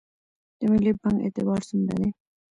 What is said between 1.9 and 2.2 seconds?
دی؟